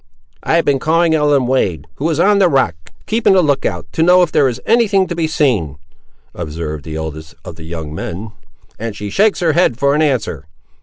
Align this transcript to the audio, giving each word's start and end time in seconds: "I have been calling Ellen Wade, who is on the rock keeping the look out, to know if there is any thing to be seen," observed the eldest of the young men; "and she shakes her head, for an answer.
"I 0.41 0.55
have 0.55 0.65
been 0.65 0.79
calling 0.79 1.13
Ellen 1.13 1.45
Wade, 1.45 1.85
who 1.97 2.09
is 2.09 2.19
on 2.19 2.39
the 2.39 2.49
rock 2.49 2.73
keeping 3.05 3.33
the 3.33 3.43
look 3.43 3.67
out, 3.67 3.85
to 3.91 4.01
know 4.01 4.23
if 4.23 4.31
there 4.31 4.49
is 4.49 4.59
any 4.65 4.87
thing 4.87 5.05
to 5.05 5.15
be 5.15 5.27
seen," 5.27 5.77
observed 6.33 6.85
the 6.85 6.95
eldest 6.95 7.35
of 7.45 7.55
the 7.55 7.65
young 7.65 7.93
men; 7.93 8.31
"and 8.79 8.95
she 8.95 9.11
shakes 9.11 9.41
her 9.41 9.53
head, 9.53 9.77
for 9.77 9.93
an 9.93 10.01
answer. 10.01 10.47